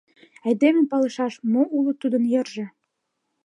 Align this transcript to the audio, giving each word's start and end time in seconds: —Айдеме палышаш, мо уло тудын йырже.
—Айдеме 0.45 0.81
палышаш, 0.91 1.33
мо 1.51 1.61
уло 1.77 1.91
тудын 2.01 2.23
йырже. 2.33 2.65